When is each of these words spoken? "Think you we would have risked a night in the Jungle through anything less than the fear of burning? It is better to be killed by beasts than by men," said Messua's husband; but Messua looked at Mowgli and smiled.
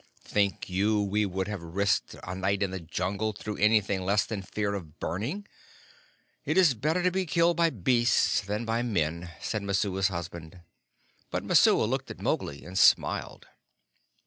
"Think 0.23 0.67
you 0.67 0.99
we 1.03 1.27
would 1.27 1.47
have 1.47 1.61
risked 1.61 2.15
a 2.23 2.33
night 2.33 2.63
in 2.63 2.71
the 2.71 2.79
Jungle 2.79 3.33
through 3.33 3.57
anything 3.57 4.01
less 4.01 4.25
than 4.25 4.41
the 4.41 4.47
fear 4.47 4.73
of 4.73 4.99
burning? 4.99 5.45
It 6.43 6.57
is 6.57 6.73
better 6.73 7.03
to 7.03 7.11
be 7.11 7.27
killed 7.27 7.55
by 7.57 7.69
beasts 7.69 8.41
than 8.41 8.65
by 8.65 8.81
men," 8.81 9.29
said 9.39 9.61
Messua's 9.61 10.07
husband; 10.07 10.61
but 11.29 11.43
Messua 11.43 11.85
looked 11.85 12.09
at 12.09 12.19
Mowgli 12.19 12.65
and 12.65 12.79
smiled. 12.79 13.45